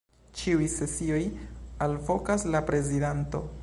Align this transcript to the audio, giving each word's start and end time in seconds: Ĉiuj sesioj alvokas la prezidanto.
Ĉiuj 0.39 0.69
sesioj 0.75 1.21
alvokas 1.89 2.51
la 2.57 2.67
prezidanto. 2.73 3.49